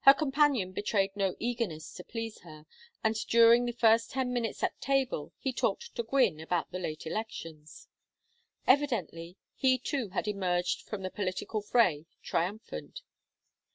Her 0.00 0.12
companion 0.12 0.72
betrayed 0.72 1.16
no 1.16 1.34
eagerness 1.38 1.94
to 1.94 2.04
please 2.04 2.40
her; 2.40 2.66
and 3.02 3.14
during 3.28 3.64
the 3.64 3.72
first 3.72 4.10
ten 4.10 4.30
minutes 4.30 4.62
at 4.62 4.78
table 4.78 5.32
he 5.38 5.54
talked 5.54 5.94
to 5.96 6.02
Gwynne 6.02 6.38
about 6.38 6.70
the 6.70 6.78
late 6.78 7.06
elections. 7.06 7.88
Evidently, 8.66 9.38
he 9.54 9.78
too 9.78 10.10
had 10.10 10.28
emerged 10.28 10.82
from 10.82 11.00
the 11.00 11.08
political 11.08 11.62
fray 11.62 12.04
triumphant. 12.22 13.00